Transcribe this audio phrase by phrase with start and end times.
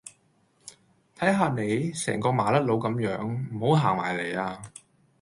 [1.15, 4.59] 睇下你，成個麻甩佬甘樣，唔好行埋黎呀